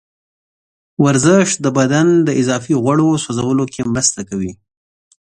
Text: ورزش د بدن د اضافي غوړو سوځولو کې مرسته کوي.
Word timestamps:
ورزش 1.03 1.47
د 1.63 1.65
بدن 1.77 2.07
د 2.27 2.29
اضافي 2.41 2.73
غوړو 2.83 3.09
سوځولو 3.23 3.65
کې 3.73 3.81
مرسته 3.93 4.19
کوي. 4.29 4.51